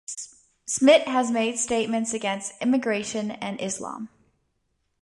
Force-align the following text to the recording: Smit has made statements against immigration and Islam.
Smit 0.65 1.07
has 1.07 1.29
made 1.29 1.59
statements 1.59 2.11
against 2.11 2.59
immigration 2.59 3.29
and 3.29 3.61
Islam. 3.61 4.09